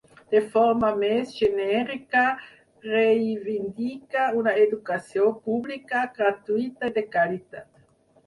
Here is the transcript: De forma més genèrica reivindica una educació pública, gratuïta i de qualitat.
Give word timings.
De 0.33 0.39
forma 0.51 0.87
més 1.01 1.33
genèrica 1.39 2.21
reivindica 2.87 4.25
una 4.39 4.55
educació 4.63 5.29
pública, 5.49 6.01
gratuïta 6.17 6.89
i 6.93 6.97
de 6.97 7.05
qualitat. 7.17 7.69